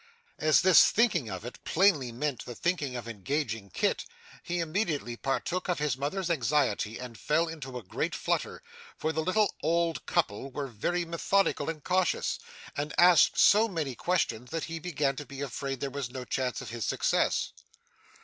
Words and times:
As 0.39 0.61
this 0.63 0.89
thinking 0.89 1.29
of 1.29 1.45
it, 1.45 1.63
plainly 1.63 2.11
meant 2.11 2.43
the 2.45 2.55
thinking 2.55 2.95
of 2.95 3.07
engaging 3.07 3.69
Kit, 3.69 4.03
he 4.41 4.59
immediately 4.59 5.15
partook 5.15 5.69
of 5.69 5.77
his 5.77 5.95
mother's 5.95 6.27
anxiety 6.31 6.97
and 6.97 7.19
fell 7.19 7.47
into 7.47 7.77
a 7.77 7.83
great 7.83 8.15
flutter; 8.15 8.63
for 8.97 9.13
the 9.13 9.21
little 9.21 9.53
old 9.61 10.07
couple 10.07 10.49
were 10.49 10.65
very 10.65 11.05
methodical 11.05 11.69
and 11.69 11.83
cautious, 11.83 12.39
and 12.75 12.95
asked 12.97 13.37
so 13.37 13.67
many 13.67 13.93
questions 13.93 14.49
that 14.49 14.63
he 14.63 14.79
began 14.79 15.15
to 15.17 15.25
be 15.27 15.39
afraid 15.41 15.79
there 15.79 15.91
was 15.91 16.09
no 16.09 16.25
chance 16.25 16.61
of 16.61 16.71
his 16.71 16.83
success. 16.83 17.51